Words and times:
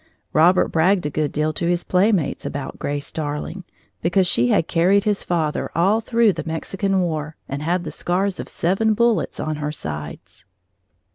Robert 0.33 0.69
bragged 0.69 1.05
a 1.05 1.11
good 1.11 1.31
deal 1.31 1.53
to 1.53 1.67
his 1.67 1.83
playmates 1.83 2.43
about 2.43 2.79
Grace 2.79 3.11
Darling, 3.11 3.65
because 4.01 4.25
she 4.25 4.47
had 4.49 4.67
carried 4.67 5.03
his 5.03 5.21
father 5.21 5.69
all 5.75 6.01
through 6.01 6.33
the 6.33 6.43
Mexican 6.47 7.01
War 7.01 7.35
and 7.47 7.61
had 7.61 7.83
the 7.83 7.91
scars 7.91 8.39
of 8.39 8.49
seven 8.49 8.95
bullets 8.95 9.39
on 9.39 9.57
her 9.57 9.71
sides. 9.71 10.45